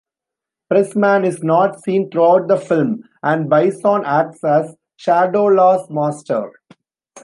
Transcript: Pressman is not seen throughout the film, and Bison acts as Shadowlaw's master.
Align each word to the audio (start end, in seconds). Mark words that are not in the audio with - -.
Pressman 0.67 1.25
is 1.25 1.43
not 1.43 1.83
seen 1.83 2.09
throughout 2.09 2.47
the 2.47 2.57
film, 2.57 3.03
and 3.21 3.47
Bison 3.47 4.01
acts 4.03 4.43
as 4.43 4.75
Shadowlaw's 4.97 5.91
master. 5.91 6.49